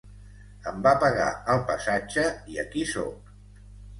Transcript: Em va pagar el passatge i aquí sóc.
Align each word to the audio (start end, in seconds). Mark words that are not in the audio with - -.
Em 0.71 0.79
va 0.87 0.93
pagar 1.03 1.27
el 1.55 1.61
passatge 1.67 2.25
i 2.53 2.57
aquí 2.65 2.87
sóc. 2.95 3.31